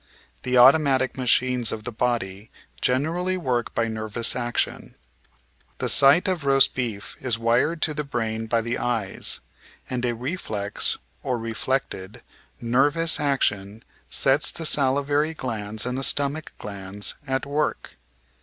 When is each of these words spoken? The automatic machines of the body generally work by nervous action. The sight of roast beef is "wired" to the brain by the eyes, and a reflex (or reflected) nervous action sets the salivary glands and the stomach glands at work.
The 0.41 0.57
automatic 0.57 1.15
machines 1.15 1.71
of 1.71 1.83
the 1.83 1.91
body 1.91 2.49
generally 2.81 3.37
work 3.37 3.75
by 3.75 3.87
nervous 3.87 4.35
action. 4.35 4.95
The 5.77 5.89
sight 5.89 6.27
of 6.27 6.43
roast 6.43 6.73
beef 6.73 7.15
is 7.21 7.37
"wired" 7.37 7.83
to 7.83 7.93
the 7.93 8.03
brain 8.03 8.47
by 8.47 8.61
the 8.61 8.79
eyes, 8.79 9.41
and 9.87 10.03
a 10.03 10.15
reflex 10.15 10.97
(or 11.21 11.37
reflected) 11.37 12.23
nervous 12.59 13.19
action 13.19 13.83
sets 14.09 14.49
the 14.51 14.65
salivary 14.65 15.35
glands 15.35 15.85
and 15.85 15.95
the 15.99 16.03
stomach 16.03 16.53
glands 16.57 17.13
at 17.27 17.45
work. 17.45 17.95